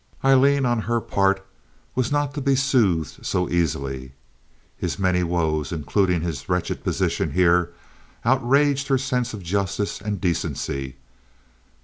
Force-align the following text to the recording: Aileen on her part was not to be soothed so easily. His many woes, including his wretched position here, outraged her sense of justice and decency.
Aileen 0.25 0.65
on 0.65 0.79
her 0.81 0.99
part 0.99 1.45
was 1.93 2.11
not 2.11 2.33
to 2.33 2.41
be 2.41 2.55
soothed 2.55 3.23
so 3.23 3.47
easily. 3.51 4.13
His 4.75 4.97
many 4.97 5.21
woes, 5.21 5.71
including 5.71 6.21
his 6.21 6.49
wretched 6.49 6.83
position 6.83 7.33
here, 7.33 7.71
outraged 8.25 8.87
her 8.87 8.97
sense 8.97 9.35
of 9.35 9.43
justice 9.43 10.01
and 10.01 10.19
decency. 10.19 10.95